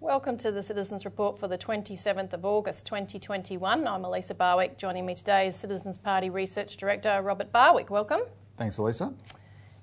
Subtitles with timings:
[0.00, 3.86] Welcome to the Citizens Report for the 27th of August 2021.
[3.86, 4.78] I'm Elisa Barwick.
[4.78, 7.90] Joining me today is Citizens Party Research Director Robert Barwick.
[7.90, 8.20] Welcome.
[8.56, 9.12] Thanks, Elisa.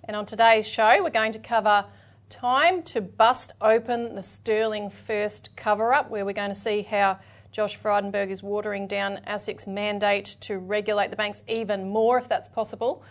[0.06, 1.86] And on today's show, we're going to cover
[2.32, 7.20] time to bust open the Sterling First cover up, where we're going to see how
[7.52, 12.48] Josh Frydenberg is watering down ASIC's mandate to regulate the banks even more, if that's
[12.48, 13.04] possible.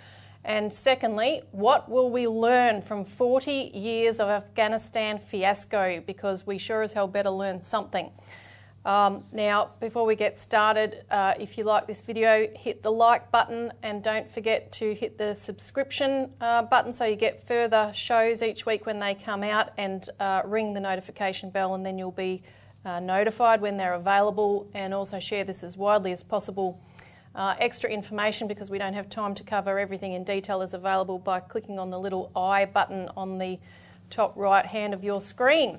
[0.43, 6.02] And secondly, what will we learn from 40 years of Afghanistan fiasco?
[6.07, 8.11] Because we sure as hell better learn something.
[8.84, 13.30] Um, now, before we get started, uh, if you like this video, hit the like
[13.30, 18.43] button and don't forget to hit the subscription uh, button so you get further shows
[18.43, 22.11] each week when they come out and uh, ring the notification bell and then you'll
[22.11, 22.43] be
[22.87, 26.80] uh, notified when they're available and also share this as widely as possible
[27.35, 31.18] uh, extra information because we don't have time to cover everything in detail is available
[31.18, 33.59] by clicking on the little I button on the
[34.09, 35.79] top right hand of your screen.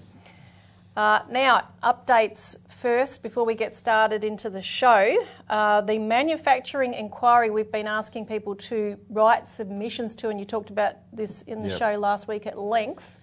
[0.96, 5.16] Uh, now, updates first before we get started into the show.
[5.50, 10.70] Uh, the manufacturing inquiry we've been asking people to write submissions to, and you talked
[10.70, 11.80] about this in the yep.
[11.80, 13.18] show last week at length.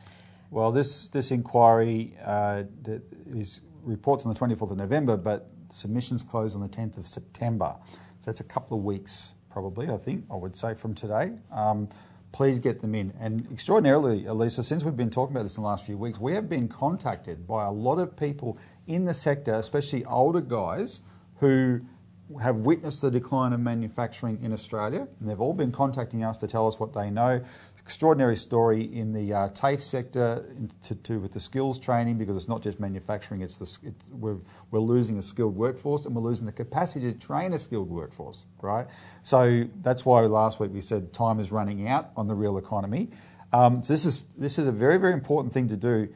[0.50, 2.62] Well, this, this inquiry uh,
[3.34, 7.74] is reports on the 24th of November, but submissions close on the 10th of September.
[8.20, 11.32] So that's a couple of weeks, probably, I think, I would say, from today.
[11.52, 11.90] Um,
[12.32, 13.12] please get them in.
[13.18, 16.34] And extraordinarily, Elisa, since we've been talking about this in the last few weeks, we
[16.34, 21.00] have been contacted by a lot of people in the sector, especially older guys,
[21.36, 21.80] who
[22.42, 25.08] have witnessed the decline of manufacturing in Australia.
[25.18, 27.42] And they've all been contacting us to tell us what they know
[27.88, 30.44] extraordinary story in the uh, TAFE sector
[30.82, 34.36] to, to, with the skills training because it's not just manufacturing, it's, the, it's we're,
[34.70, 38.44] we're losing a skilled workforce and we're losing the capacity to train a skilled workforce,
[38.60, 38.86] right?
[39.22, 43.08] So that's why last week we said time is running out on the real economy.
[43.54, 46.10] Um, so this is, this is a very, very important thing to do.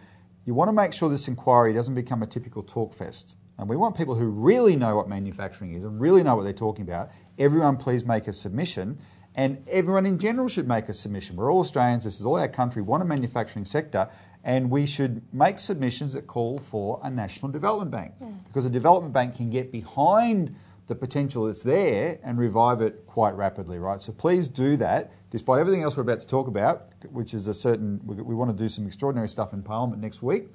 [0.44, 3.38] You want to make sure this inquiry doesn't become a typical talk fest.
[3.56, 6.52] And we want people who really know what manufacturing is and really know what they're
[6.52, 7.10] talking about.
[7.38, 8.98] Everyone, please make a submission.
[9.34, 11.36] And everyone in general should make a submission.
[11.36, 14.08] We're all Australians, this is all our country, We want a manufacturing sector,
[14.44, 18.12] and we should make submissions that call for a national development bank.
[18.20, 18.44] Mm.
[18.46, 20.54] Because a development bank can get behind
[20.88, 24.02] the potential that's there and revive it quite rapidly, right?
[24.02, 27.54] So please do that, despite everything else we're about to talk about, which is a
[27.54, 30.48] certain, we, we want to do some extraordinary stuff in Parliament next week.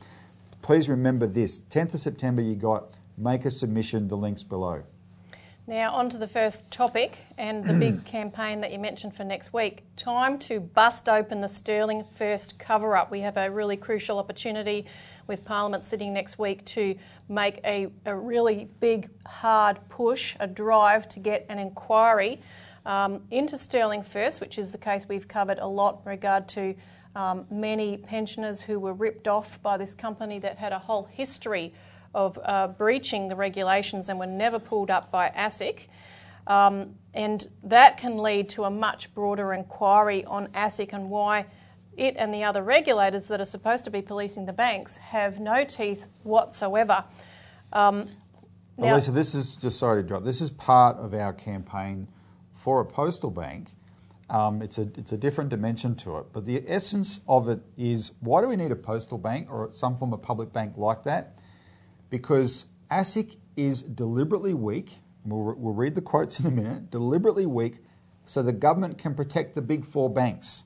[0.61, 4.83] Please remember this 10th of September, you got make a submission, the links below.
[5.69, 9.51] Now, on to the first topic and the big campaign that you mentioned for next
[9.51, 9.83] week.
[9.97, 13.11] Time to bust open the Sterling First cover up.
[13.11, 14.85] We have a really crucial opportunity
[15.27, 16.95] with Parliament sitting next week to
[17.27, 22.39] make a, a really big, hard push, a drive to get an inquiry
[22.85, 26.75] um, into Sterling First, which is the case we've covered a lot in regard to
[27.13, 31.73] um, many pensioners who were ripped off by this company that had a whole history
[32.13, 35.87] of uh, breaching the regulations and were never pulled up by ASIC.
[36.47, 41.45] Um, and that can lead to a much broader inquiry on ASIC and why
[41.97, 45.63] it and the other regulators that are supposed to be policing the banks have no
[45.63, 47.03] teeth whatsoever.
[47.73, 48.07] Um,
[48.77, 50.23] now, Lisa, this is just sorry to drop.
[50.23, 52.07] This is part of our campaign
[52.53, 53.69] for a postal bank.
[54.29, 58.11] Um, it's a it's a different dimension to it, but the essence of it is
[58.19, 61.36] why do we need a postal bank or some form of public bank like that?
[62.09, 64.97] Because ASIC is deliberately weak.
[65.25, 66.91] We'll, we'll read the quotes in a minute.
[66.91, 67.79] Deliberately weak
[68.25, 70.63] so the government can protect the big four banks.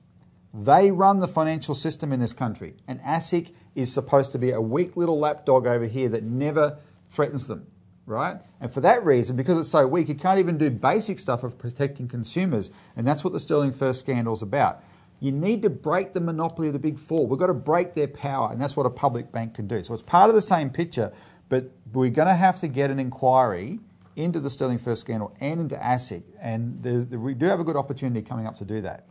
[0.54, 4.60] They run the financial system in this country, and ASIC is supposed to be a
[4.60, 6.78] weak little lapdog over here that never
[7.10, 7.68] threatens them,
[8.06, 8.42] right?
[8.60, 11.58] And for that reason, because it's so weak, it can't even do basic stuff of
[11.58, 14.84] protecting consumers, and that's what the Sterling First scandal is about.
[15.22, 17.28] You need to break the monopoly of the big four.
[17.28, 19.82] We've got to break their power, and that's what a public bank can do.
[19.84, 21.14] So it's part of the same picture,
[21.52, 23.78] but we're going to have to get an inquiry
[24.16, 26.82] into the Sterling First scandal and into ASIC, and
[27.12, 29.06] we do have a good opportunity coming up to do that.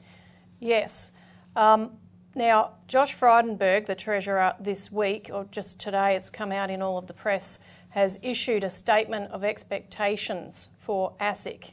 [0.59, 1.13] Yes.
[1.55, 1.99] Um,
[2.35, 6.97] now, Josh Frydenberg, the Treasurer, this week, or just today, it's come out in all
[6.97, 7.59] of the press,
[7.91, 11.73] has issued a statement of expectations for ASIC.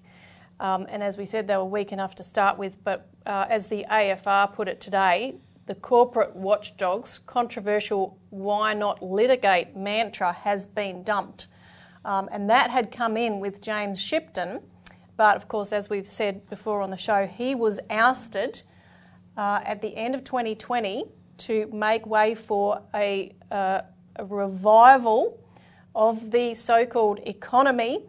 [0.59, 3.67] Um, and as we said, they were weak enough to start with, but uh, as
[3.67, 5.35] the AFR put it today,
[5.67, 11.47] the corporate watchdog's controversial why not litigate mantra has been dumped.
[12.05, 14.61] Um, and that had come in with James Shipton.
[15.17, 18.61] But of course, as we've said before on the show, he was ousted
[19.35, 21.05] uh, at the end of 2020
[21.39, 23.81] to make way for a, uh,
[24.15, 25.37] a revival
[25.93, 28.03] of the so called economy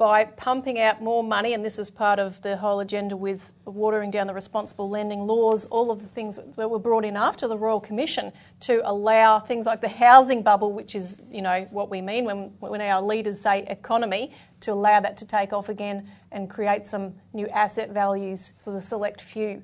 [0.00, 4.10] by pumping out more money, and this is part of the whole agenda with watering
[4.10, 7.58] down the responsible lending laws, all of the things that were brought in after the
[7.58, 12.00] Royal Commission to allow things like the housing bubble, which is you know what we
[12.00, 16.48] mean when, when our leaders say economy, to allow that to take off again and
[16.48, 19.62] create some new asset values for the select few.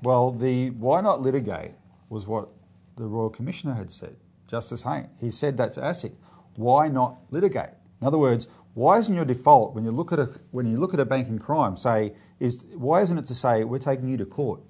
[0.00, 1.72] Well, the why not litigate
[2.08, 2.50] was what
[2.94, 4.14] the Royal Commissioner had said,
[4.46, 5.10] Justice Hayne.
[5.20, 6.12] He said that to ASIC.
[6.54, 7.70] Why not litigate?
[8.00, 8.46] In other words,
[8.76, 11.38] why isn't your default when you look at a when you look at a banking
[11.38, 14.60] crime say is why isn't it to say we're taking you to court,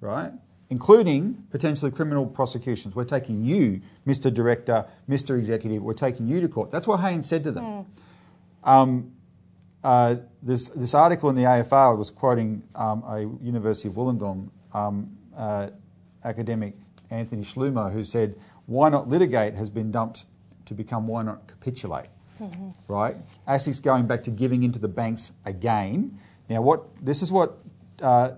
[0.00, 0.32] right?
[0.70, 2.96] Including potentially criminal prosecutions.
[2.96, 4.34] We're taking you, Mr.
[4.34, 5.38] Director, Mr.
[5.38, 5.84] Executive.
[5.84, 6.72] We're taking you to court.
[6.72, 7.64] That's what Haynes said to them.
[7.64, 7.86] Mm.
[8.64, 9.12] Um,
[9.84, 15.16] uh, this this article in the AFR was quoting um, a University of Wollongong um,
[15.36, 15.68] uh,
[16.24, 16.74] academic
[17.08, 18.34] Anthony Schmulow who said,
[18.66, 20.24] "Why not litigate?" has been dumped
[20.64, 22.08] to become "Why not capitulate."
[22.40, 22.70] Mm-hmm.
[22.88, 23.16] right?
[23.46, 26.18] ASIC's going back to giving into the banks again.
[26.48, 27.58] Now, what this is what
[28.00, 28.32] uh,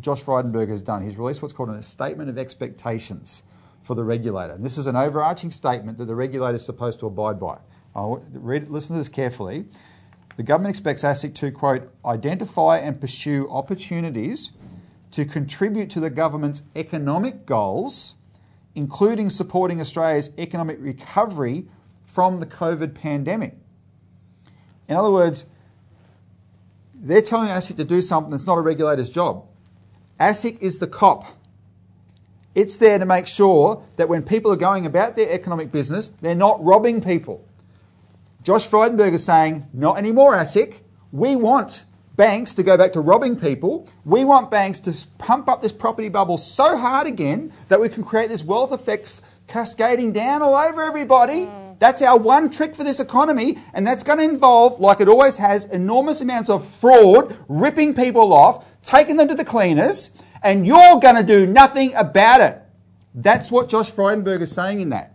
[0.00, 1.02] Josh Frydenberg has done.
[1.02, 3.42] He's released what's called a statement of expectations
[3.80, 4.54] for the regulator.
[4.54, 7.58] And this is an overarching statement that the regulator is supposed to abide by.
[7.94, 9.66] I'll read, listen to this carefully.
[10.36, 14.52] The government expects ASIC to, quote, identify and pursue opportunities
[15.10, 18.16] to contribute to the government's economic goals,
[18.74, 21.66] including supporting Australia's economic recovery
[22.08, 23.54] from the COVID pandemic.
[24.88, 25.44] In other words,
[26.94, 29.46] they're telling ASIC to do something that's not a regulator's job.
[30.18, 31.26] ASIC is the cop.
[32.54, 36.34] It's there to make sure that when people are going about their economic business, they're
[36.34, 37.46] not robbing people.
[38.42, 40.80] Josh Frydenberg is saying, not anymore, ASIC.
[41.12, 41.84] We want
[42.16, 43.86] banks to go back to robbing people.
[44.06, 48.02] We want banks to pump up this property bubble so hard again that we can
[48.02, 51.44] create this wealth effect cascading down all over everybody.
[51.44, 51.67] Mm.
[51.78, 55.36] That's our one trick for this economy, and that's going to involve, like it always
[55.36, 60.10] has, enormous amounts of fraud, ripping people off, taking them to the cleaners,
[60.42, 62.60] and you're going to do nothing about it.
[63.14, 65.14] That's what Josh Frydenberg is saying in that.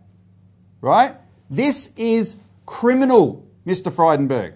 [0.82, 1.16] Right?
[1.50, 3.92] This is criminal, Mr.
[3.92, 4.54] Frydenberg.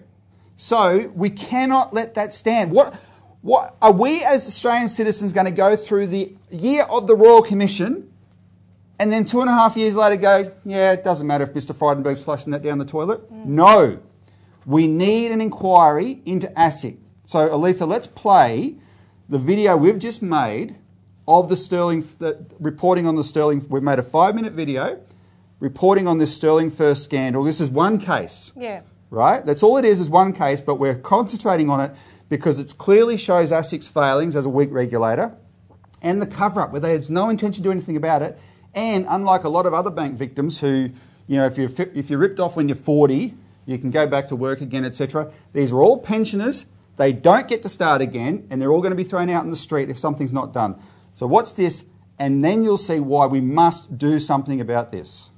[0.56, 2.72] So we cannot let that stand.
[2.72, 3.00] What,
[3.42, 7.42] what are we as Australian citizens going to go through the year of the Royal
[7.42, 8.07] Commission
[8.98, 11.74] and then two and a half years later go, yeah, it doesn't matter if Mr.
[11.74, 13.32] Frydenberg's flushing that down the toilet.
[13.32, 13.46] Mm.
[13.46, 13.98] No.
[14.66, 16.98] We need an inquiry into ASIC.
[17.24, 18.76] So, Elisa, let's play
[19.28, 20.76] the video we've just made
[21.28, 23.64] of the Sterling, the, reporting on the Sterling.
[23.68, 25.00] We've made a five minute video
[25.60, 27.44] reporting on this Sterling First scandal.
[27.44, 28.52] This is one case.
[28.56, 28.80] Yeah.
[29.10, 29.44] Right?
[29.44, 31.92] That's all it is, is one case, but we're concentrating on it
[32.28, 35.36] because it clearly shows ASIC's failings as a weak regulator
[36.02, 38.38] and the cover up, where they had no intention to do anything about it
[38.74, 40.90] and unlike a lot of other bank victims who,
[41.26, 43.34] you know, if you're, if you're ripped off when you're 40,
[43.66, 45.32] you can go back to work again, etc.
[45.52, 46.66] These are all pensioners.
[46.96, 49.50] They don't get to start again, and they're all going to be thrown out in
[49.50, 50.80] the street if something's not done.
[51.14, 51.84] So, what's this?
[52.18, 55.30] And then you'll see why we must do something about this.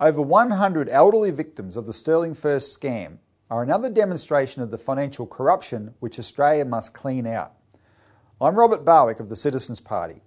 [0.00, 5.26] Over 100 elderly victims of the Sterling First scam are another demonstration of the financial
[5.26, 7.54] corruption which Australia must clean out.
[8.40, 10.23] I'm Robert Barwick of the Citizens Party.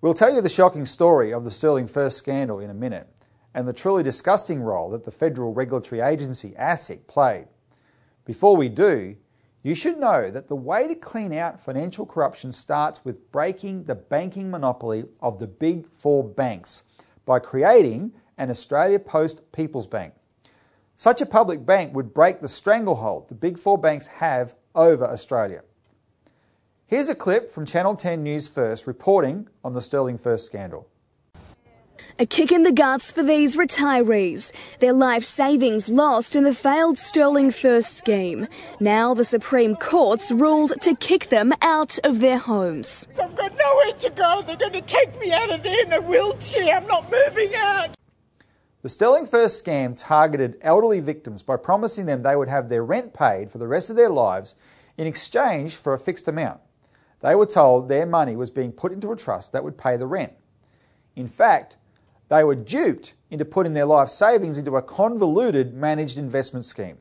[0.00, 3.08] We'll tell you the shocking story of the Sterling First scandal in a minute
[3.52, 7.48] and the truly disgusting role that the Federal Regulatory Agency, ASIC, played.
[8.24, 9.16] Before we do,
[9.64, 13.96] you should know that the way to clean out financial corruption starts with breaking the
[13.96, 16.84] banking monopoly of the big four banks
[17.26, 20.14] by creating an Australia Post People's Bank.
[20.94, 25.62] Such a public bank would break the stranglehold the big four banks have over Australia.
[26.88, 30.88] Here's a clip from Channel 10 News First reporting on the Sterling First scandal.
[32.18, 34.52] A kick in the guts for these retirees.
[34.80, 38.48] Their life savings lost in the failed Sterling First scheme.
[38.80, 43.06] Now the Supreme Court's ruled to kick them out of their homes.
[43.22, 44.42] I've got nowhere to go.
[44.46, 46.78] They're going to take me out of there in a wheelchair.
[46.78, 47.90] I'm not moving out.
[48.80, 53.12] The Sterling First scam targeted elderly victims by promising them they would have their rent
[53.12, 54.56] paid for the rest of their lives
[54.96, 56.60] in exchange for a fixed amount.
[57.20, 60.06] They were told their money was being put into a trust that would pay the
[60.06, 60.32] rent.
[61.16, 61.76] In fact,
[62.28, 66.98] they were duped into putting their life savings into a convoluted managed investment scheme.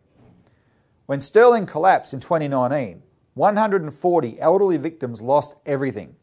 [1.05, 3.03] When Sterling collapsed in 2019,
[3.35, 6.15] 140 elderly victims lost everything,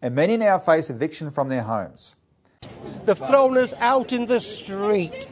[0.00, 2.14] and many now face eviction from their homes.
[3.04, 5.28] They've thrown us out in the street.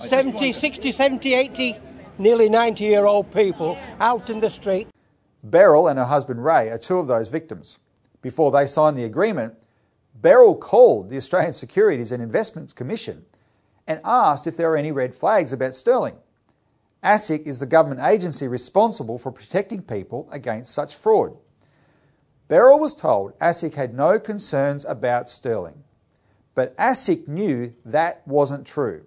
[0.00, 1.76] 70, 60, 70, 80,
[2.18, 4.88] nearly 90 year old people out in the street.
[5.50, 7.78] Beryl and her husband Ray are two of those victims.
[8.22, 9.54] Before they signed the agreement,
[10.14, 13.24] Beryl called the Australian Securities and Investments Commission
[13.86, 16.16] and asked if there were any red flags about Sterling.
[17.02, 21.36] ASIC is the government agency responsible for protecting people against such fraud.
[22.48, 25.84] Beryl was told ASIC had no concerns about Sterling,
[26.54, 29.04] but ASIC knew that wasn't true.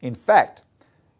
[0.00, 0.62] In fact,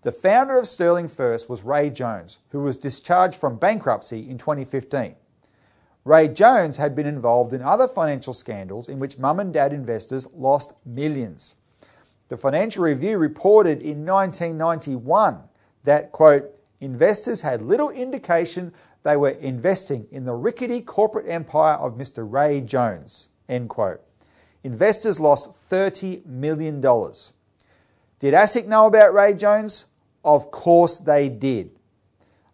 [0.03, 5.15] the founder of Sterling First was Ray Jones, who was discharged from bankruptcy in 2015.
[6.05, 10.27] Ray Jones had been involved in other financial scandals in which mum and dad investors
[10.35, 11.57] lost millions.
[12.29, 15.41] The Financial Review reported in 1991
[15.85, 21.99] that, quote, investors had little indication they were investing in the rickety corporate empire of
[21.99, 22.27] Mr.
[22.31, 24.01] Ray Jones, end quote.
[24.63, 26.81] Investors lost $30 million.
[26.81, 29.87] Did ASIC know about Ray Jones?
[30.25, 31.71] Of course they did.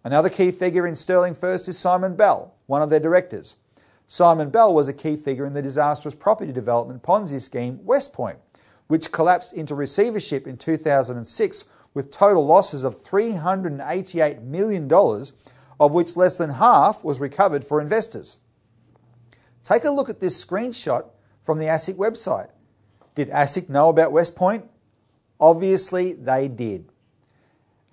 [0.04, 3.56] Another key figure in Sterling First is Simon Bell, one of their directors.
[4.06, 8.36] Simon Bell was a key figure in the disastrous property development Ponzi scheme Westpoint,
[8.86, 16.38] which collapsed into receivership in 2006 with total losses of $388 million, of which less
[16.38, 18.36] than half was recovered for investors.
[19.64, 21.06] Take a look at this screenshot
[21.42, 22.50] from the ASIC website.
[23.16, 24.68] Did ASIC know about Westpoint?
[25.40, 26.92] Obviously, they did.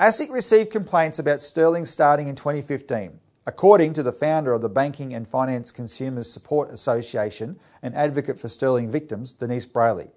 [0.04, 5.14] ASIC received complaints about Sterling starting in 2015, according to the founder of the Banking
[5.14, 10.10] and Finance Consumers Support Association and advocate for Sterling victims, Denise Brailey.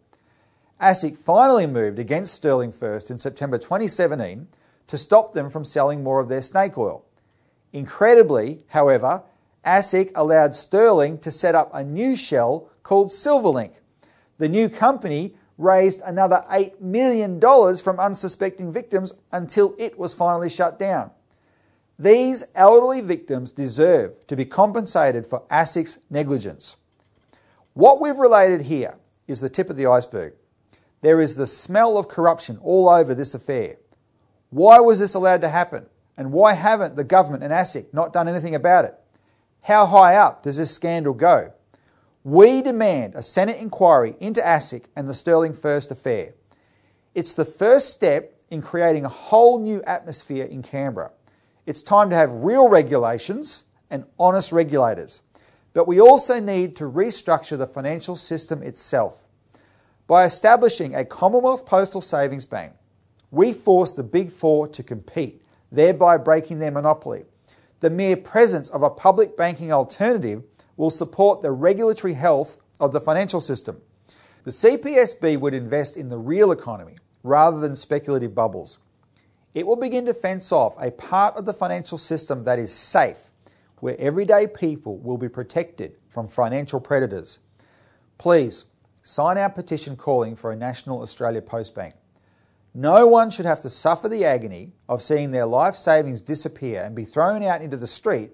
[0.81, 4.49] ASIC finally moved against Sterling First in September 2017
[4.89, 7.05] to stop them from selling more of their snake oil.
[7.73, 9.23] Incredibly, however,
[9.65, 13.75] ASIC allowed Sterling to set up a new shell called Silverlink.
[14.39, 20.79] The new company raised another $8 million from unsuspecting victims until it was finally shut
[20.79, 21.11] down.
[21.99, 26.77] These elderly victims deserve to be compensated for ASIC's negligence.
[27.73, 28.97] What we've related here
[29.27, 30.35] is the tip of the iceberg.
[31.01, 33.77] There is the smell of corruption all over this affair.
[34.51, 35.87] Why was this allowed to happen?
[36.17, 38.95] And why haven't the government and ASIC not done anything about it?
[39.63, 41.53] How high up does this scandal go?
[42.27, 46.35] We demand a Senate inquiry into ASIC and the Sterling First affair.
[47.15, 51.13] It's the first step in creating a whole new atmosphere in Canberra.
[51.67, 55.23] It's time to have real regulations and honest regulators.
[55.73, 59.29] But we also need to restructure the financial system itself.
[60.09, 62.73] By establishing a Commonwealth Postal Savings Bank,
[63.31, 67.23] we force the Big Four to compete, thereby breaking their monopoly.
[67.79, 70.43] The mere presence of a public banking alternative
[70.77, 73.81] will support the regulatory health of the financial system.
[74.45, 78.79] The CPSB would invest in the real economy rather than speculative bubbles.
[79.55, 83.31] It will begin to fence off a part of the financial system that is safe,
[83.81, 87.39] where everyday people will be protected from financial predators.
[88.19, 88.67] Please
[89.03, 91.95] sign our petition calling for a National Australia Post Bank.
[92.75, 96.95] No one should have to suffer the agony of seeing their life savings disappear and
[96.95, 98.33] be thrown out into the street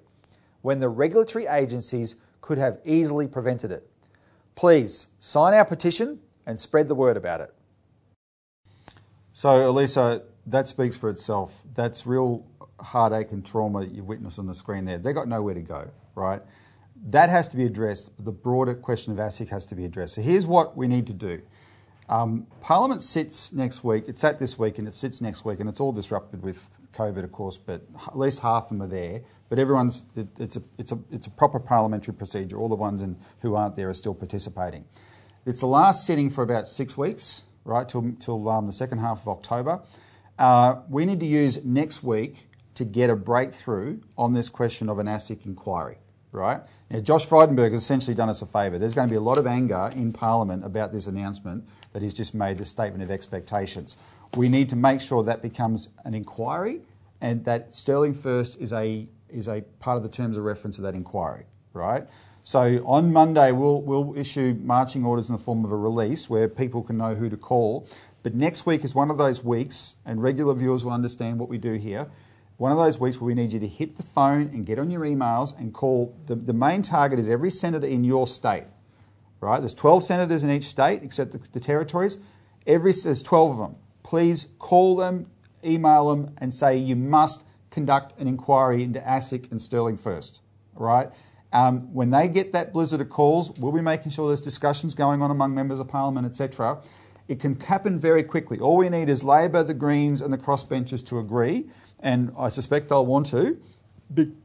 [0.62, 3.88] when the regulatory agencies could have easily prevented it.
[4.54, 7.54] Please sign our petition and spread the word about it.
[9.32, 11.62] So, Elisa, that speaks for itself.
[11.74, 12.44] That's real
[12.80, 14.98] heartache and trauma you've witnessed on the screen there.
[14.98, 16.42] They've got nowhere to go, right?
[17.06, 18.10] That has to be addressed.
[18.22, 20.16] The broader question of ASIC has to be addressed.
[20.16, 21.40] So, here's what we need to do.
[22.08, 24.04] Um, Parliament sits next week.
[24.08, 27.24] It's at this week and it sits next week, and it's all disrupted with COVID,
[27.24, 29.22] of course, but at least half of them are there.
[29.48, 32.58] But everyone's, it, it's, a, it's, a, it's a proper parliamentary procedure.
[32.58, 33.04] All the ones
[33.40, 34.84] who aren't there are still participating.
[35.44, 39.22] It's the last sitting for about six weeks, right, till, till um, the second half
[39.22, 39.82] of October.
[40.38, 44.98] Uh, we need to use next week to get a breakthrough on this question of
[44.98, 45.98] an ASIC inquiry,
[46.30, 46.60] right?
[46.92, 48.78] Now, Josh Frydenberg has essentially done us a favour.
[48.78, 52.12] There's going to be a lot of anger in Parliament about this announcement that he's
[52.12, 53.96] just made this statement of expectations.
[54.36, 56.82] We need to make sure that becomes an inquiry
[57.22, 60.84] and that Sterling First is a is a part of the terms of reference of
[60.84, 62.06] that inquiry, right?
[62.42, 66.46] So on Monday, we'll, we'll issue marching orders in the form of a release where
[66.46, 67.88] people can know who to call.
[68.22, 71.56] But next week is one of those weeks, and regular viewers will understand what we
[71.56, 72.08] do here.
[72.56, 74.90] One of those weeks where we need you to hit the phone and get on
[74.90, 76.16] your emails and call.
[76.26, 78.64] The, the main target is every senator in your state,
[79.40, 79.58] right?
[79.58, 82.18] There's 12 senators in each state except the, the territories.
[82.66, 83.76] Every, there's 12 of them.
[84.02, 85.26] Please call them,
[85.64, 90.40] email them, and say you must conduct an inquiry into ASIC and Sterling first,
[90.74, 91.10] right?
[91.52, 95.20] Um, when they get that blizzard of calls, we'll be making sure there's discussions going
[95.20, 96.80] on among members of parliament, etc.
[97.28, 98.58] It can happen very quickly.
[98.58, 101.66] All we need is Labor, the Greens, and the crossbenchers to agree,
[102.02, 103.58] and I suspect they'll want to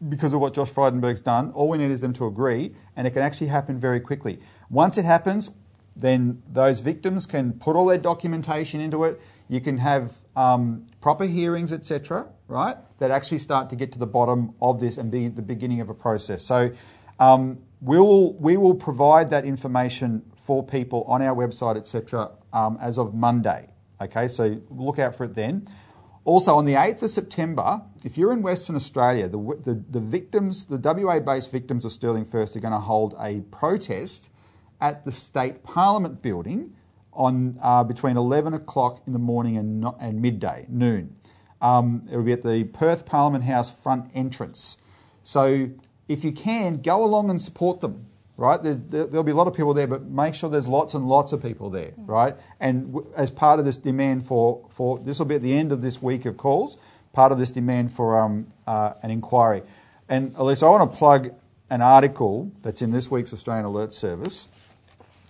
[0.07, 1.51] because of what Josh Frydenberg's done.
[1.51, 4.39] All we need is them to agree, and it can actually happen very quickly.
[4.69, 5.51] Once it happens,
[5.95, 9.19] then those victims can put all their documentation into it.
[9.49, 12.27] You can have um, proper hearings, etc.
[12.47, 15.81] Right, that actually start to get to the bottom of this and be the beginning
[15.81, 16.43] of a process.
[16.43, 16.71] So
[17.19, 22.31] um, we will we will provide that information for people on our website, etc.
[22.53, 23.69] Um, as of Monday.
[23.99, 25.67] Okay, so look out for it then.
[26.27, 30.65] Also, on the 8th of September, if you're in Western Australia, the, the, the victims,
[30.65, 34.29] the WA based victims of Sterling First are going to hold a protest
[34.81, 36.73] at the State Parliament building
[37.13, 41.15] on uh, between 11 o'clock in the morning and, and midday, noon.
[41.61, 44.81] Um, it'll be at the Perth Parliament House front entrance.
[45.23, 45.69] So
[46.09, 48.05] if you can, go along and support them
[48.37, 48.61] right?
[48.61, 51.33] There's, there'll be a lot of people there, but make sure there's lots and lots
[51.33, 52.35] of people there, right?
[52.59, 55.71] And w- as part of this demand for, for this will be at the end
[55.71, 56.77] of this week of calls,
[57.13, 59.63] part of this demand for um, uh, an inquiry.
[60.07, 61.33] And Elise, I want to plug
[61.69, 64.47] an article that's in this week's Australian Alert Service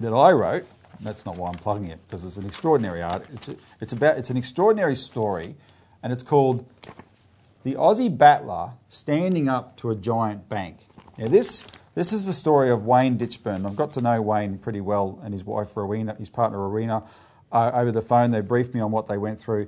[0.02, 0.66] that I wrote.
[1.00, 3.26] That's not why I'm plugging it because it's an extraordinary art.
[3.34, 5.56] It's, a, it's about it's an extraordinary story,
[6.02, 6.66] and it's called
[7.64, 10.78] "The Aussie Battler Standing Up to a Giant Bank."
[11.20, 11.66] Now this
[11.98, 13.66] this is the story of Wayne Ditchburn.
[13.66, 17.02] I've got to know Wayne pretty well and his wife Rowena, his partner Rowena,
[17.52, 18.30] uh, over the phone.
[18.30, 19.68] They briefed me on what they went through.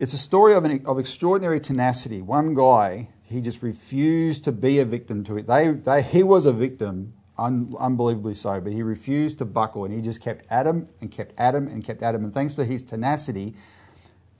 [0.00, 2.20] It's a story of, an, of extraordinary tenacity.
[2.20, 5.46] One guy, he just refused to be a victim to it.
[5.46, 9.94] They, they, he was a victim, un, unbelievably so, but he refused to buckle and
[9.94, 12.24] he just kept at him and kept at him and kept at him.
[12.24, 13.54] And thanks to his tenacity,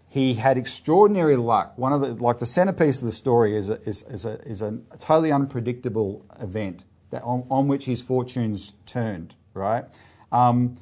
[0.09, 1.79] he had extraordinary luck.
[1.79, 4.61] One of the, like the centerpiece of the story is a, is, is a, is
[4.61, 9.85] a totally unpredictable event that on, on which his fortunes turned, right?
[10.33, 10.79] Um,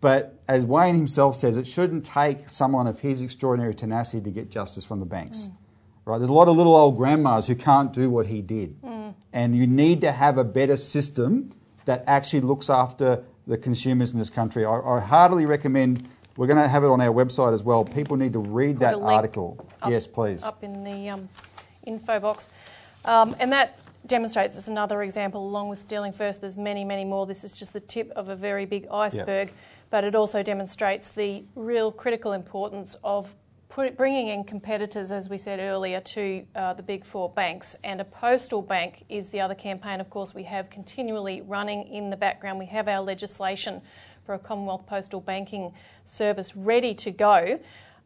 [0.00, 4.50] but as Wayne himself says, it shouldn't take someone of his extraordinary tenacity to get
[4.50, 5.42] justice from the banks.
[5.42, 5.56] Mm.
[6.04, 6.18] Right?
[6.18, 8.82] There's a lot of little old grandmas who can't do what he did.
[8.82, 9.14] Mm.
[9.32, 11.52] And you need to have a better system
[11.84, 14.64] that actually looks after the consumers in this country.
[14.64, 17.84] I, I heartily recommend, we're going to have it on our website as well.
[17.84, 19.64] People need to read Put that article.
[19.80, 20.42] Up, yes, please.
[20.42, 21.28] Up in the um,
[21.84, 22.48] info box.
[23.04, 23.78] Um, and that
[24.12, 27.26] demonstrates as another example, along with Sterling First, there's many, many more.
[27.26, 29.56] This is just the tip of a very big iceberg, yep.
[29.88, 33.34] but it also demonstrates the real critical importance of
[33.70, 37.74] put, bringing in competitors, as we said earlier, to uh, the big four banks.
[37.84, 42.10] And a postal bank is the other campaign, of course, we have continually running in
[42.10, 42.58] the background.
[42.58, 43.80] We have our legislation
[44.26, 45.72] for a Commonwealth Postal Banking
[46.04, 47.58] Service ready to go.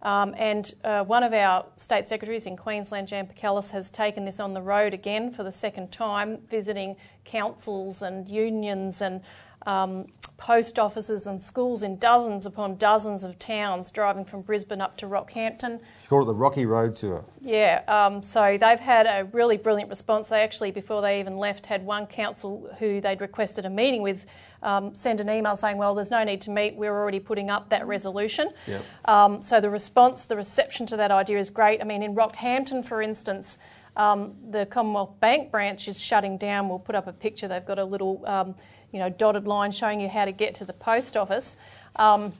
[0.07, 4.38] Um, and uh, one of our state secretaries in Queensland, Jan Pukallus, has taken this
[4.38, 9.21] on the road again for the second time, visiting councils and unions and
[9.67, 14.97] um, post offices and schools in dozens upon dozens of towns, driving from Brisbane up
[14.99, 15.81] to Rockhampton.
[15.95, 17.25] It's called the Rocky Road Tour.
[17.41, 20.29] Yeah, um, so they've had a really brilliant response.
[20.29, 24.27] They actually, before they even left, had one council who they'd requested a meeting with
[24.63, 27.69] um, send an email saying, well, there's no need to meet, we're already putting up
[27.71, 28.51] that resolution.
[28.67, 28.85] Yep.
[29.05, 31.81] Um, so the response, the reception to that idea is great.
[31.81, 33.59] I mean, in Rockhampton, for instance,
[33.97, 36.69] um, the Commonwealth Bank branch is shutting down.
[36.69, 37.49] We'll put up a picture.
[37.49, 38.55] They've got a little, um,
[38.92, 41.57] you know, dotted line showing you how to get to the post office
[41.96, 42.33] um,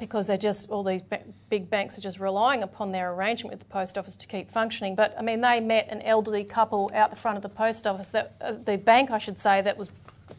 [0.00, 1.02] because they're just all these
[1.48, 4.94] big banks are just relying upon their arrangement with the post office to keep functioning.
[4.94, 8.08] But I mean, they met an elderly couple out the front of the post office,
[8.08, 9.90] that uh, the bank, I should say, that was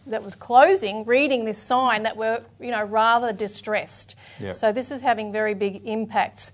[0.08, 4.16] that was closing reading this sign that were you know rather distressed.
[4.40, 4.56] Yep.
[4.56, 6.52] So this is having very big impacts.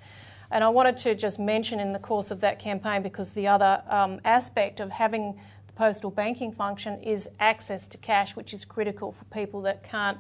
[0.52, 3.84] And I wanted to just mention in the course of that campaign because the other
[3.88, 5.40] um, aspect of having
[5.80, 10.18] postal banking function is access to cash, which is critical for people that can't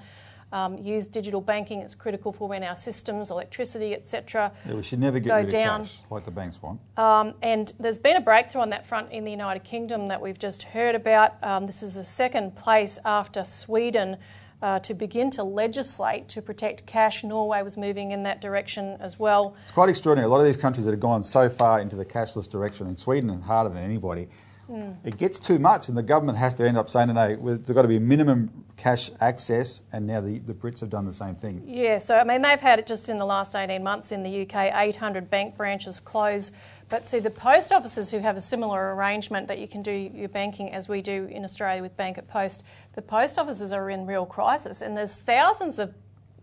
[0.53, 1.81] um, use digital banking.
[1.81, 4.53] It's critical for when our systems, electricity, etc.
[4.65, 5.81] Yeah, we should never get go down.
[5.81, 6.79] cash like the banks want.
[6.95, 10.39] Um, and there's been a breakthrough on that front in the United Kingdom that we've
[10.39, 11.33] just heard about.
[11.43, 14.15] Um, this is the second place after Sweden.
[14.61, 17.23] Uh, to begin to legislate to protect cash.
[17.23, 19.55] Norway was moving in that direction as well.
[19.63, 20.25] It's quite extraordinary.
[20.25, 22.99] A lot of these countries that have gone so far into the cashless direction, and
[22.99, 24.27] Sweden is harder than anybody,
[24.69, 24.97] Mm.
[25.03, 27.81] It gets too much, and the government has to end up saying, no, there's got
[27.81, 31.63] to be minimum cash access, and now the, the Brits have done the same thing.
[31.65, 34.41] Yeah, so I mean, they've had it just in the last 18 months in the
[34.43, 36.51] UK, 800 bank branches close.
[36.87, 40.29] But see, the post offices who have a similar arrangement that you can do your
[40.29, 44.05] banking as we do in Australia with Bank at Post, the post offices are in
[44.05, 45.93] real crisis, and there's thousands of,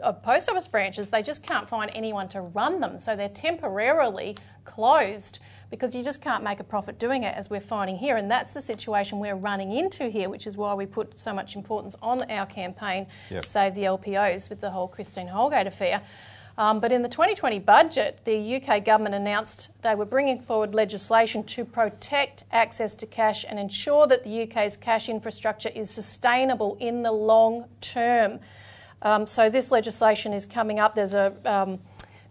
[0.00, 4.36] of post office branches, they just can't find anyone to run them, so they're temporarily
[4.64, 5.38] closed
[5.70, 8.16] because you just can't make a profit doing it, as we're finding here.
[8.16, 11.56] And that's the situation we're running into here, which is why we put so much
[11.56, 13.42] importance on our campaign yep.
[13.42, 16.02] to save the LPOs with the whole Christine Holgate affair.
[16.58, 21.44] Um, but in the 2020 budget, the UK government announced they were bringing forward legislation
[21.44, 27.02] to protect access to cash and ensure that the UK's cash infrastructure is sustainable in
[27.02, 28.40] the long term.
[29.02, 30.94] Um, so this legislation is coming up.
[30.94, 31.78] There's a um,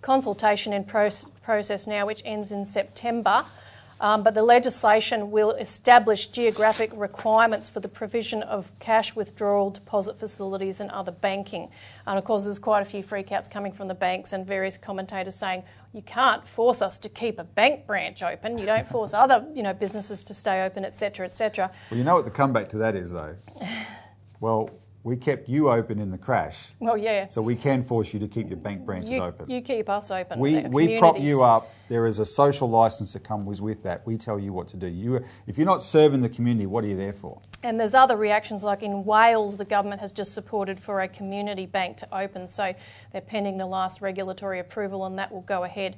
[0.05, 3.43] consultation in proce- process now, which ends in September.
[3.99, 10.19] Um, but the legislation will establish geographic requirements for the provision of cash withdrawal deposit
[10.19, 11.69] facilities and other banking.
[12.05, 15.35] And of course, there's quite a few freakouts coming from the banks and various commentators
[15.35, 15.63] saying
[15.93, 18.57] you can't force us to keep a bank branch open.
[18.57, 21.71] You don't force other, you know, businesses to stay open, etc., etc.
[21.89, 23.35] Well, you know what the comeback to that is, though.
[24.41, 24.69] Well,
[25.05, 27.27] we kept you open in the crash, Well, yeah.
[27.27, 29.47] so we can force you to keep your bank branches You, open.
[29.47, 30.39] you keep us open.
[30.39, 31.71] we, we prop you up.
[31.89, 34.03] There is a social license that comes with that.
[34.07, 34.87] We tell you what to do.
[34.87, 37.39] You, if you're not serving the community, what are you there for?
[37.61, 41.67] And there's other reactions, like in Wales, the government has just supported for a community
[41.67, 42.73] bank to open, so
[43.11, 45.97] they're pending the last regulatory approval, and that will go ahead.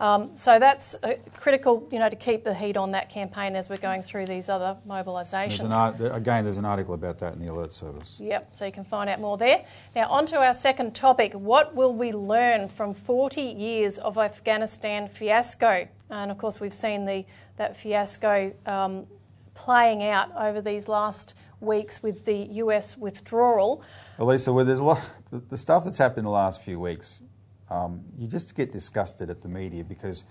[0.00, 3.68] Um, so that's uh, critical, you know, to keep the heat on that campaign as
[3.68, 5.60] we're going through these other There's mobilisations.
[5.60, 8.18] an art, again, there's an article about that in the alert service.
[8.18, 9.66] Yep, so you can find out more there.
[9.94, 11.34] Now, on to our second topic.
[11.34, 15.86] What will we learn from 40 years of Afghanistan fiasco?
[16.08, 17.26] And of course, we've seen the,
[17.58, 19.06] that fiasco um,
[19.54, 23.82] playing out over these last weeks with the US withdrawal.
[24.18, 25.00] Elisa, well, there's a lot.
[25.30, 27.22] The, the stuff that's happened in the last few weeks,
[27.70, 30.24] um, you just get disgusted at the media because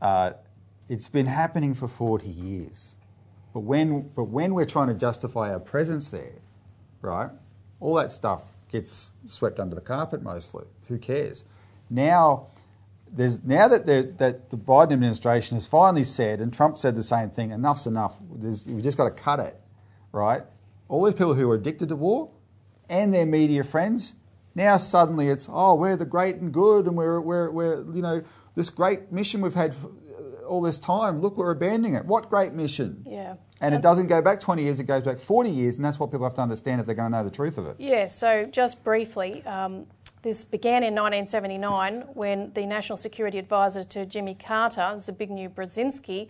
[0.00, 0.32] uh,
[0.88, 2.96] it's been happening for 40 years.
[3.52, 6.32] But when, but when we're trying to justify our presence there,
[7.02, 7.30] right,
[7.80, 10.64] all that stuff gets swept under the carpet mostly.
[10.88, 11.44] Who cares?
[11.88, 12.48] Now,
[13.10, 17.02] there's, now that, the- that the Biden administration has finally said, and Trump said the
[17.02, 19.60] same thing, enough's enough, There's, we've just got to cut it,
[20.10, 20.42] right?
[20.88, 22.30] All these people who are addicted to war
[22.88, 24.16] and their media friends,
[24.54, 28.22] now suddenly it's, oh, we're the great and good, and we're, we're, we're you know,
[28.54, 29.74] this great mission we've had
[30.44, 32.04] all this time, look, we're abandoning it.
[32.04, 33.04] What great mission?
[33.06, 33.36] Yeah.
[33.60, 36.10] And it doesn't go back 20 years, it goes back 40 years, and that's what
[36.10, 37.76] people have to understand if they're going to know the truth of it.
[37.78, 39.86] Yeah, so just briefly, um,
[40.22, 46.28] this began in 1979 when the National Security Advisor to Jimmy Carter, Zbigniew Brzezinski,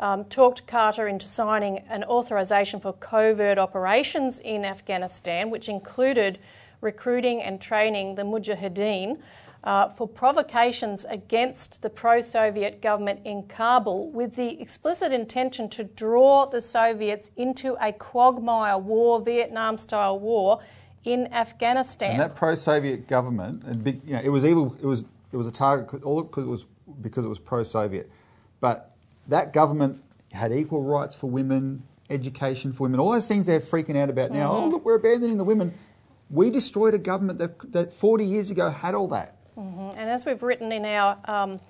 [0.00, 6.38] um, talked Carter into signing an authorization for covert operations in Afghanistan, which included
[6.82, 9.18] recruiting and training the Mujahideen
[9.64, 15.84] uh, for provocations against the pro Soviet government in Kabul with the explicit intention to
[15.84, 20.60] draw the Soviets into a quagmire war, Vietnam style war
[21.04, 22.12] in Afghanistan.
[22.12, 24.76] And that pro-Soviet government, and big, you know, it was evil.
[24.80, 26.66] It was it was a target all because it was
[27.00, 28.10] because it was pro-Soviet.
[28.60, 28.94] But
[29.28, 33.96] that government had equal rights for women, education for women, all those things they're freaking
[33.96, 34.52] out about now.
[34.52, 35.74] Oh, look, we're abandoning the women.
[36.32, 39.36] We destroyed a government that, that 40 years ago had all that.
[39.56, 41.60] And as we've written in our um,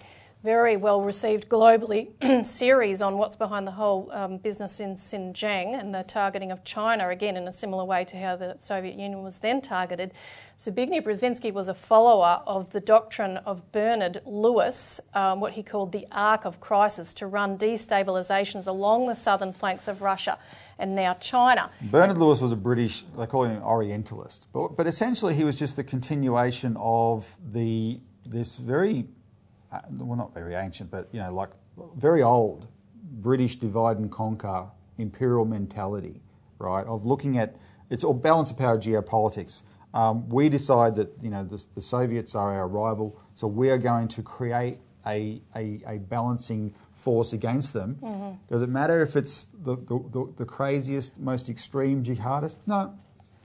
[0.42, 2.10] very well received globally
[2.44, 7.08] series on what's behind the whole um, business in Xinjiang and the targeting of China,
[7.08, 10.12] again in a similar way to how the Soviet Union was then targeted,
[10.60, 15.92] Zbigniew Brzezinski was a follower of the doctrine of Bernard Lewis, um, what he called
[15.92, 20.38] the arc of crisis, to run destabilisations along the southern flanks of Russia
[20.78, 21.70] and now China.
[21.82, 25.56] Bernard Lewis was a British, they call him an Orientalist, but, but essentially he was
[25.56, 29.06] just the continuation of the this very,
[29.72, 31.50] uh, well, not very ancient, but you know, like
[31.96, 32.68] very old
[33.02, 34.66] British divide and conquer
[34.98, 36.20] imperial mentality,
[36.58, 36.86] right?
[36.86, 37.56] Of looking at
[37.90, 39.62] it's all balance of power geopolitics.
[39.94, 43.78] Um, we decide that you know the, the Soviets are our rival, so we are
[43.78, 48.38] going to create a, a, a balancing force against them.
[48.48, 52.56] Does it matter if it's the, the, the, the craziest, most extreme jihadist?
[52.66, 52.94] No,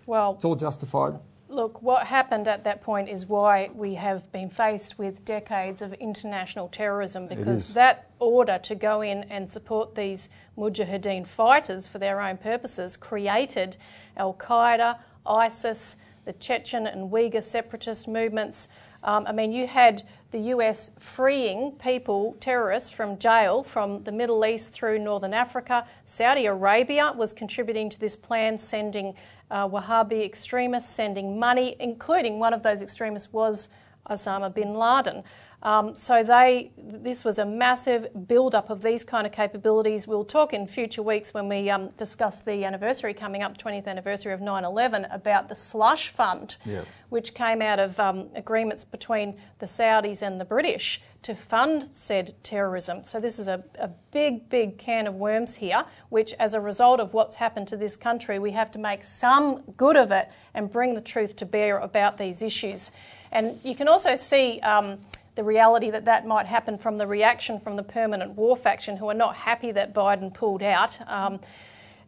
[0.05, 1.19] Well, it's all justified.
[1.49, 5.93] Look, what happened at that point is why we have been faced with decades of
[5.93, 12.19] international terrorism because that order to go in and support these Mujahideen fighters for their
[12.19, 13.77] own purposes created
[14.17, 18.67] Al Qaeda, ISIS, the Chechen and Uyghur separatist movements.
[19.03, 24.45] Um, I mean, you had the US freeing people, terrorists, from jail from the Middle
[24.45, 25.87] East through Northern Africa.
[26.05, 29.13] Saudi Arabia was contributing to this plan, sending
[29.51, 33.69] uh, Wahhabi extremists, sending money, including one of those extremists was
[34.09, 35.23] Osama bin Laden.
[35.67, 40.07] Um, so they, this was a massive build-up of these kind of capabilities.
[40.07, 44.31] We'll talk in future weeks when we um, discuss the anniversary coming up, 20th anniversary
[44.31, 46.83] of 9/11, about the slush fund, Yeah.
[47.09, 52.35] which came out of um, agreements between the Saudis and the British to fund said
[52.43, 53.03] terrorism.
[53.03, 57.01] So this is a, a big, big can of worms here, which, as a result
[57.01, 60.71] of what's happened to this country, we have to make some good of it and
[60.71, 62.91] bring the truth to bear about these issues.
[63.33, 64.61] And you can also see.
[64.61, 64.99] Um,
[65.37, 69.07] the reality that that might happen from the reaction from the permanent war faction who
[69.07, 70.97] are not happy that Biden pulled out.
[71.07, 71.39] Um,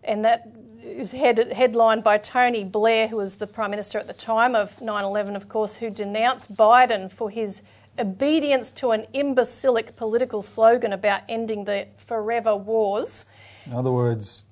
[0.04, 0.50] and that
[0.84, 4.82] is head, headlined by Tony Blair, who was the Prime Minister at the time of
[4.82, 7.62] 9 11, of course, who denounced Biden for his
[8.00, 13.26] obedience to an imbecilic political slogan about ending the forever wars.
[13.68, 14.44] In other words,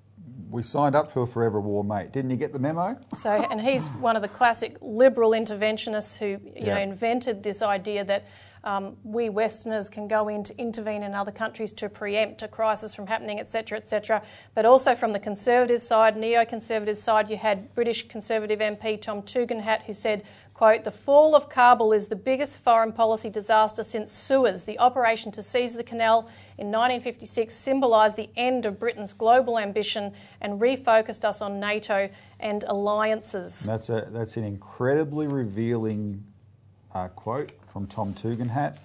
[0.52, 2.12] we signed up to a forever war, mate.
[2.12, 2.98] Didn't you get the memo?
[3.18, 6.76] So, and he's one of the classic liberal interventionists who, you Yeah.
[6.76, 8.26] know, invented this idea that
[8.68, 12.94] um, we Westerners can go in to intervene in other countries to preempt a crisis
[12.94, 14.22] from happening, etc., etc.
[14.56, 19.84] But also from the Conservative side, neoconservative side, you had British Conservative MP Tom Tugendhat
[19.84, 24.66] who said, quote, the fall of Kabul is the biggest foreign policy disaster since Suez.
[24.66, 26.28] The operation to seize the canal
[26.58, 32.66] in 1956 symbolised the end of Britain's global ambition and refocused us on NATO and
[32.68, 33.62] alliances.
[33.62, 36.26] That's a that's an incredibly revealing
[36.94, 38.78] uh, quote from Tom Tugendhat.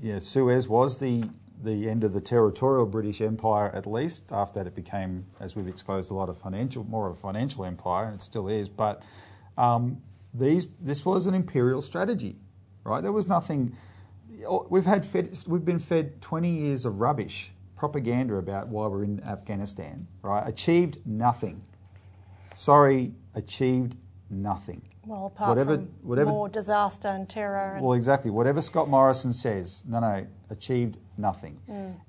[0.00, 1.28] Yeah, Suez was the
[1.62, 4.32] the end of the territorial British Empire, at least.
[4.32, 7.66] After that, it became, as we've exposed, a lot of financial, more of a financial
[7.66, 8.70] empire, and it still is.
[8.70, 9.02] But
[9.58, 10.00] um,
[10.32, 12.36] these this was an imperial strategy,
[12.82, 13.02] right?
[13.02, 13.76] There was nothing.
[14.70, 19.22] We've had fed, we've been fed 20 years of rubbish propaganda about why we're in
[19.22, 20.48] Afghanistan, right?
[20.48, 21.62] Achieved nothing.
[22.54, 23.96] Sorry, achieved
[24.30, 24.91] nothing.
[25.04, 27.74] Well, apart Whatever- from whatever- more disaster and terror.
[27.74, 28.30] And, Well, exactly.
[28.30, 31.58] Whatever Scott Morrison says, no, no, achieved nothing.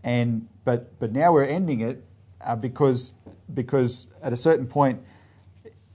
[0.04, 2.04] And but but now we're ending it
[2.42, 3.14] uh, because
[3.54, 5.02] because at a certain point,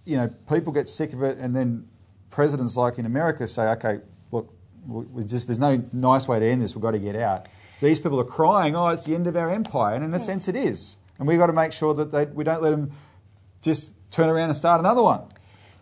[0.05, 1.87] you know, people get sick of it, and then
[2.31, 4.01] presidents like in America say, okay,
[4.33, 4.53] look,
[4.87, 6.75] we just there's no nice way to end this.
[6.75, 7.47] We've got to get out.
[7.81, 10.49] These people are crying, oh, it's the end of our empire, and in a sense,
[10.49, 10.97] it is.
[11.19, 12.91] And we've got to make sure that they, we don't let them
[13.63, 15.23] just turn around and start another one.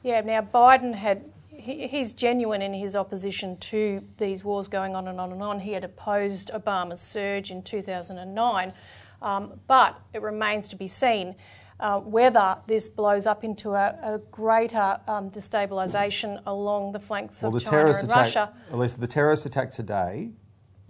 [0.07, 1.25] Yeah, now Biden had.
[1.49, 5.59] He, he's genuine in his opposition to these wars going on and on and on.
[5.59, 8.73] He had opposed Obama's surge in 2009,
[9.21, 11.35] um, but it remains to be seen
[11.81, 17.49] uh, whether this blows up into a, a greater um, destabilisation along the flanks Well,
[17.57, 18.53] of the China and attack, Russia.
[18.71, 20.31] at least the terrorist attack today,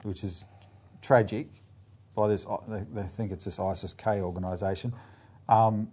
[0.02, 0.44] which is
[1.00, 1.48] tragic,
[2.14, 4.92] by this, they, they think it's this ISIS-K organisation.
[5.48, 5.88] Um,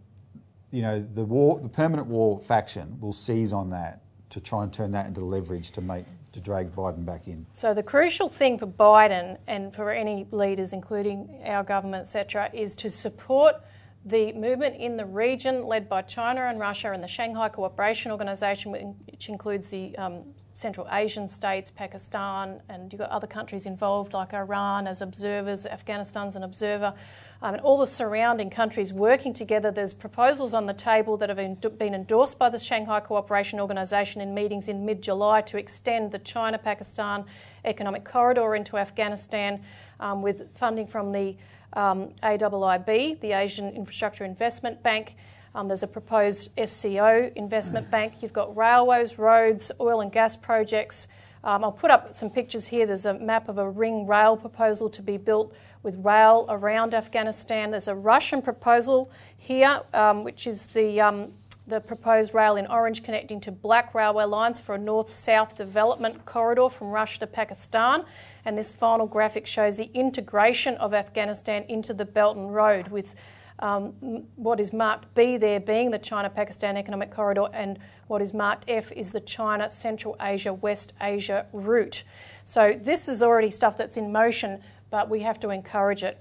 [0.74, 4.74] you know, the war, the permanent war faction will seize on that to try and
[4.74, 7.46] turn that into leverage to make to drag Biden back in.
[7.54, 12.76] So the crucial thing for Biden and for any leaders, including our government, etc., is
[12.78, 13.58] to support
[14.04, 18.72] the movement in the region led by China and Russia and the Shanghai Cooperation Organisation,
[18.72, 24.34] which includes the um, Central Asian states, Pakistan, and you've got other countries involved like
[24.34, 26.96] Iran as observers, Afghanistan's an observer,
[27.44, 29.70] um, and all the surrounding countries working together.
[29.70, 34.34] There's proposals on the table that have been endorsed by the Shanghai Cooperation Organisation in
[34.34, 37.26] meetings in mid July to extend the China Pakistan
[37.66, 39.62] economic corridor into Afghanistan
[40.00, 41.36] um, with funding from the
[41.74, 45.16] um, AIIB, the Asian Infrastructure Investment Bank.
[45.54, 48.22] Um, there's a proposed SCO investment bank.
[48.22, 51.08] You've got railways, roads, oil and gas projects.
[51.44, 52.86] Um, I'll put up some pictures here.
[52.86, 57.72] There's a map of a ring rail proposal to be built with rail around Afghanistan.
[57.72, 61.34] There's a Russian proposal here, um, which is the um,
[61.66, 66.70] the proposed rail in Orange connecting to black railway lines for a north-south development corridor
[66.70, 68.04] from Russia to Pakistan.
[68.44, 73.16] And this final graphic shows the integration of Afghanistan into the Belt and Road with
[73.60, 73.94] um,
[74.36, 78.66] what is marked B there being the China Pakistan Economic Corridor, and what is marked
[78.68, 82.04] F is the China Central Asia West Asia route.
[82.46, 84.62] So, this is already stuff that's in motion,
[84.94, 86.20] but we have to encourage it.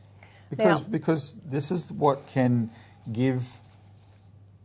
[0.49, 2.71] Because, Now- because this is what can
[3.13, 3.61] give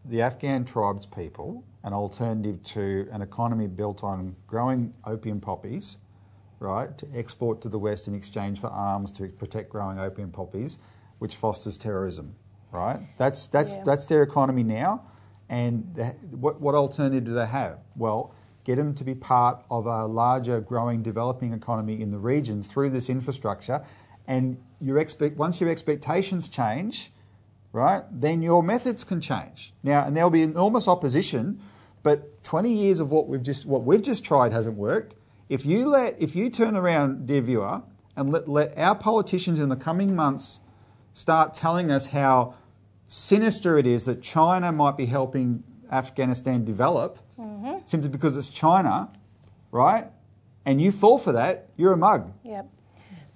[0.05, 5.97] the Afghan tribes people an alternative to an economy built on growing opium poppies,
[6.59, 10.79] right, to export to the West in exchange for arms to protect growing opium poppies,
[11.19, 12.33] which fosters terrorism,
[12.71, 13.01] right?
[13.17, 13.83] That's, that's, Yeah.
[13.83, 15.01] that's their economy now.
[15.49, 17.79] And what, what alternative do they have?
[17.97, 18.33] Well,
[18.67, 22.89] get them to be part of a larger, growing, developing economy in the region through
[22.89, 23.81] this infrastructure.
[24.27, 27.13] And your expect, once your expectations change,
[27.71, 29.73] right, then your methods can change.
[29.83, 31.61] Now, and there'll be enormous opposition,
[32.03, 35.15] but 20 years of what we've just what we've just tried hasn't worked.
[35.47, 37.83] If you let if you turn around, dear viewer,
[38.17, 40.59] and let, let our politicians in the coming months
[41.13, 42.55] start telling us how
[43.07, 47.76] sinister it is that China might be helping Afghanistan develop mm-hmm.
[47.87, 49.09] Simply because it's China,
[49.71, 50.07] right?
[50.65, 52.31] And you fall for that, you're a mug.
[52.43, 52.69] Yep.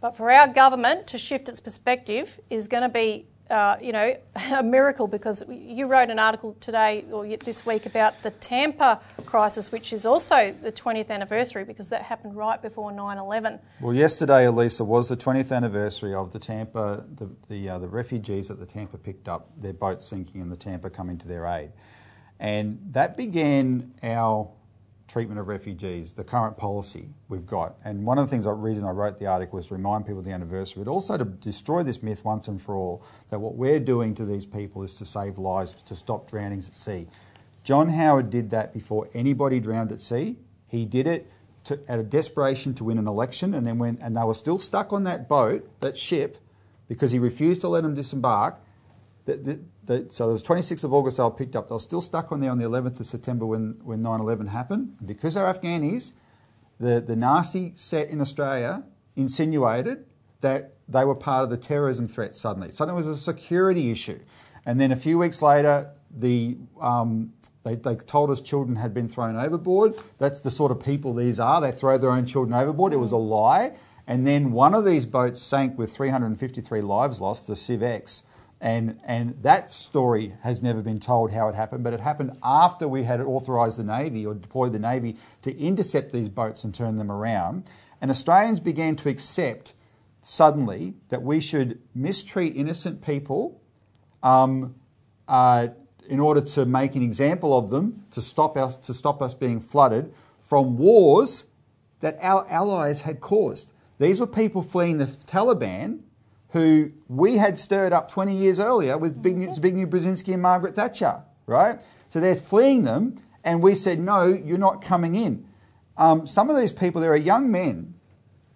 [0.02, 4.18] But for our government to shift its perspective is going to be, uh, you know,
[4.36, 9.72] a miracle because you wrote an article today or this week about the Tampa crisis,
[9.72, 13.60] which is also the 20th anniversary because that happened right before 9 11.
[13.80, 18.50] Well, yesterday, Elisa, was the 20th anniversary of the Tampa, the, the, uh, the refugees
[18.50, 21.72] that the Tampa picked up, their boat sinking and the Tampa coming to their aid.
[22.42, 24.50] And that began our
[25.08, 27.76] treatment of refugees, the current policy we've got.
[27.86, 30.20] And one of the things, the reason I wrote the article was to remind people
[30.20, 33.56] of the anniversary, but also to destroy this myth once and for all that what
[33.56, 37.08] we're doing to these people is to save lives, to stop drownings at sea.
[37.64, 40.38] John Howard did that before anybody drowned at sea.
[40.68, 41.30] He did it
[41.66, 44.58] to, out of desperation to win an election, and then when and they were still
[44.58, 46.38] stuck on that boat, that ship,
[46.88, 48.60] because he refused to let them disembark.
[49.26, 51.70] The, the, so it was 26th of August they were picked up.
[51.70, 54.98] They were still stuck on there on the 11th of September when, when 9-11 happened.
[55.06, 56.14] Because they're Afghanis,
[56.80, 58.84] the, the nasty set in Australia
[59.16, 60.06] insinuated
[60.42, 62.72] that they were part of the terrorism threat suddenly.
[62.72, 64.20] Suddenly it was a security issue.
[64.66, 69.08] And then a few weeks later, the, um, they, they told us children had been
[69.08, 70.02] thrown overboard.
[70.18, 71.62] That's the sort of people these are.
[71.62, 72.94] They throw their own children overboard.
[72.94, 73.74] It was a lie.
[74.08, 78.24] And then one of these boats sank with 353 lives lost, the SIEV X.
[78.62, 82.88] And, and that story has never been told how it happened, but it happened after
[82.88, 86.98] we had authorised the Navy or deployed the Navy to intercept these boats and turn
[86.98, 87.64] them around.
[88.00, 89.74] And Australians began to accept
[90.22, 93.60] suddenly that we should mistreat innocent people
[94.22, 94.76] um,
[95.28, 95.70] uh,
[96.08, 99.60] in order to make an example of them to stop us to stop us being
[99.60, 101.46] flooded from wars
[102.02, 103.74] that our allies had caused.
[103.98, 106.02] These were people fleeing the Taliban
[106.52, 111.80] who we had stirred up 20 years earlier with Zbigniew Brzezinski and Margaret Thatcher, right?
[112.10, 115.46] So they're fleeing them, and we said, no, you're not coming in.
[115.98, 117.94] Um, some of these people, there are young men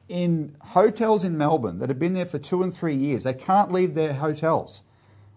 [0.07, 3.23] in hotels in Melbourne that have been there for two and three years.
[3.23, 4.83] They can't leave their hotels,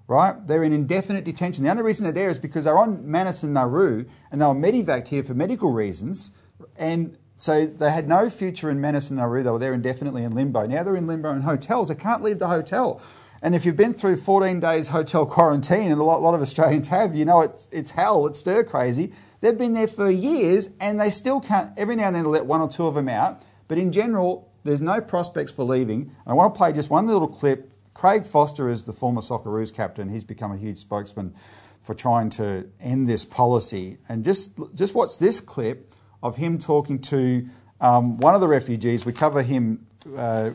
[0.06, 0.34] right?
[0.46, 1.64] They're in indefinite detention.
[1.64, 4.54] The only reason they're there is because they're on Manus and Nauru and they were
[4.54, 6.32] medevaced here for medical reasons.
[6.76, 9.44] And so they had no future in Manus and Nauru.
[9.44, 10.66] They were there indefinitely in limbo.
[10.66, 11.88] Now they're in limbo in hotels.
[11.88, 13.00] They can't leave the hotel.
[13.40, 16.88] And if you've been through 14 days hotel quarantine, and a lot, lot of Australians
[16.88, 19.12] have, you know it's, it's hell, it's stir crazy.
[19.40, 22.46] They've been there for years and they still can't, every now and then, they'll let
[22.46, 23.42] one or two of them out.
[23.68, 26.10] But in general, there's no prospects for leaving.
[26.26, 27.72] I want to play just one little clip.
[27.94, 30.08] Craig Foster is the former Socceroos captain.
[30.08, 31.36] He's become a huge spokesman
[31.78, 33.98] for trying to end this policy.
[34.08, 37.48] And just, just watch this clip of him talking to
[37.80, 39.06] um, one of the refugees.
[39.06, 39.86] We cover him.
[40.16, 40.50] Uh,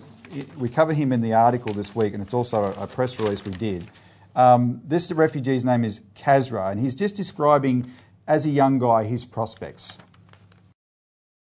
[0.57, 3.45] we cover him in the article this week, and it's also a, a press release
[3.45, 3.87] we did.
[4.35, 7.91] Um, this refugee's name is Kazra, and he's just describing,
[8.27, 9.97] as a young guy, his prospects.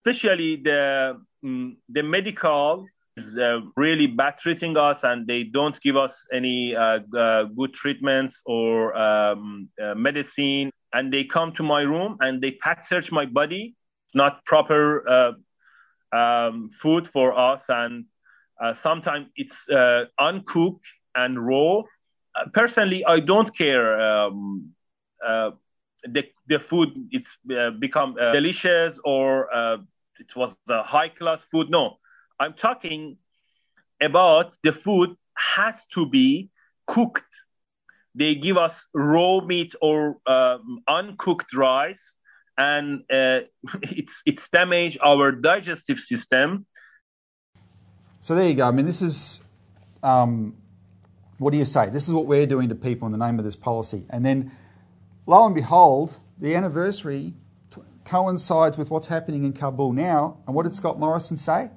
[0.07, 2.87] Especially the mm, the medical
[3.19, 7.75] is uh, really bad treating us, and they don't give us any uh, uh, good
[7.75, 10.71] treatments or um, uh, medicine.
[10.93, 13.77] And they come to my room and they pat search my body
[14.15, 15.33] not proper uh,
[16.17, 18.05] um, food for us, and
[18.61, 21.81] uh, sometimes it's uh, uncooked and raw.
[22.35, 24.01] Uh, personally, I don't care.
[24.01, 24.73] Um,
[25.27, 25.51] uh,
[26.05, 27.37] the the food it's
[27.81, 29.49] become delicious or
[30.19, 31.57] it was a high class food.
[31.59, 31.85] No,
[32.29, 33.09] I'm talking
[34.01, 36.51] about the food has to be
[36.87, 37.25] cooked.
[38.15, 42.15] They give us raw meat or um, uncooked rice
[42.61, 43.41] and uh,
[43.83, 46.67] it's it's damaged our digestive system.
[48.21, 48.69] So there you go.
[48.69, 49.41] I mean, this is
[50.03, 50.55] um,
[51.39, 51.89] what do you say?
[51.89, 54.53] This is what we're doing to people in the name of this policy, and then
[55.27, 57.35] lo and behold, the anniversary
[57.71, 60.39] t- coincides with what's happening in Kabul now.
[60.47, 61.71] And what did Scott Morrison say?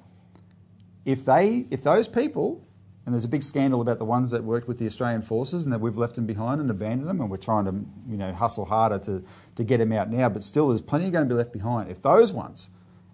[1.06, 2.66] If they, if those people
[3.06, 5.74] and there's a big scandal about the ones that worked with the Australian forces and
[5.74, 7.72] that we've left them behind and abandoned them, and we're trying to,
[8.10, 9.24] you know, hustle harder to,
[9.56, 10.30] to get them out now.
[10.30, 11.92] But still, there's plenty going to be left behind.
[11.92, 12.70] If those ones,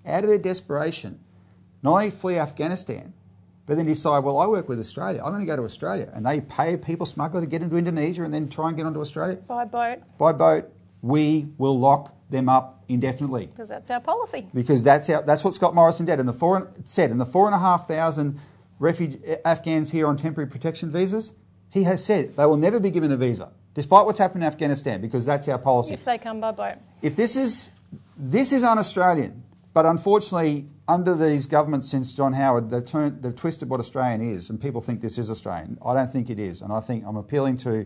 [0.05, 1.19] out of their desperation,
[1.81, 3.13] not only flee Afghanistan,
[3.65, 6.25] but then decide, well, I work with Australia, I'm going to go to Australia, and
[6.25, 8.99] they pay a people smuggler to get into Indonesia and then try and get onto
[8.99, 9.35] Australia.
[9.35, 9.99] By boat.
[10.17, 10.71] By boat,
[11.01, 13.47] we will lock them up indefinitely.
[13.47, 14.47] Because that's our policy.
[14.53, 16.19] Because that's our, that's what Scott Morrison did.
[16.19, 18.39] And the four said, and the four and a half thousand
[18.79, 21.33] refugee, uh, Afghans here on temporary protection visas,
[21.69, 25.01] he has said they will never be given a visa, despite what's happened in Afghanistan,
[25.01, 25.93] because that's our policy.
[25.93, 26.75] If they come by boat.
[27.01, 27.71] If this is
[28.17, 33.69] this is un-Australian, but unfortunately, under these governments since John Howard, they've turned, they've twisted
[33.69, 35.77] what Australian is, and people think this is Australian.
[35.85, 37.85] I don't think it is, and I think I'm appealing to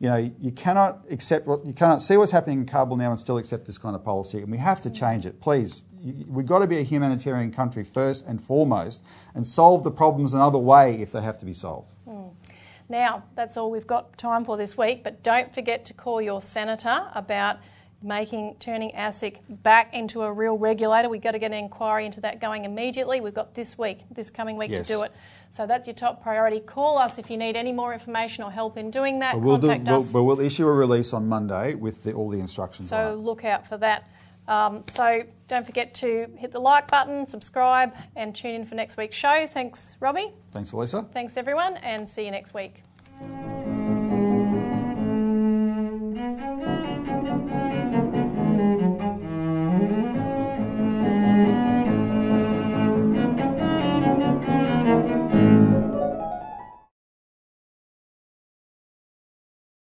[0.00, 3.18] you know, you cannot accept what you cannot see what's happening in Kabul now and
[3.18, 5.40] still accept this kind of policy, and we have to change it.
[5.40, 5.82] Please,
[6.26, 9.02] we've got to be a humanitarian country first and foremost,
[9.34, 11.94] and solve the problems another way if they have to be solved.
[12.06, 12.30] Mm.
[12.88, 16.40] Now, that's all we've got time for this week, but don't forget to call your
[16.40, 17.58] senator about
[18.02, 21.08] making turning ASIC back into a real regulator.
[21.08, 23.20] We've got to get an inquiry into that going immediately.
[23.20, 24.86] We've got this week, this coming week yes.
[24.86, 25.12] to do it.
[25.50, 26.60] So that's your top priority.
[26.60, 29.34] Call us if you need any more information or help in doing that.
[29.34, 30.12] But we'll Contact do, us.
[30.12, 32.88] We'll, but we'll issue a release on Monday with the, all the instructions.
[32.88, 34.08] So look out for that.
[34.46, 38.96] Um, so don't forget to hit the like button, subscribe, and tune in for next
[38.96, 39.46] week's show.
[39.46, 40.32] Thanks, Robbie.
[40.52, 41.06] Thanks, Elisa.
[41.12, 42.82] Thanks, everyone, and see you next week.